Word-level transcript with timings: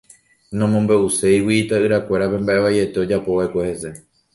nomombe'uségui 0.57 1.59
ita'yrakuérape 1.61 2.37
mba'e 2.41 2.59
vaiete 2.65 2.97
ojapova'ekue 3.03 3.73